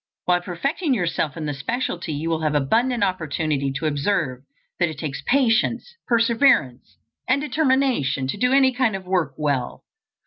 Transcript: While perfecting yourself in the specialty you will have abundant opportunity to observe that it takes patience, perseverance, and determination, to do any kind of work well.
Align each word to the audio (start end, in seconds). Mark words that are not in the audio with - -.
While 0.25 0.41
perfecting 0.41 0.95
yourself 0.95 1.37
in 1.37 1.45
the 1.45 1.53
specialty 1.53 2.11
you 2.11 2.27
will 2.31 2.41
have 2.41 2.55
abundant 2.55 3.03
opportunity 3.03 3.71
to 3.73 3.85
observe 3.85 4.39
that 4.79 4.89
it 4.89 4.97
takes 4.97 5.21
patience, 5.27 5.93
perseverance, 6.07 6.97
and 7.29 7.39
determination, 7.39 8.25
to 8.29 8.37
do 8.37 8.51
any 8.51 8.71
kind 8.71 8.95
of 8.95 9.05
work 9.05 9.35
well. 9.37 9.83